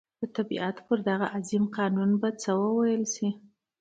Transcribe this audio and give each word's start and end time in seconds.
د 0.19 0.21
طبعیت 0.35 0.77
پر 0.87 0.97
دغه 1.09 1.27
عظیم 1.37 1.63
قانون 1.77 2.09
به 2.21 2.29
څه 2.41 2.51
وویل 2.63 3.03
شي. 3.15 3.29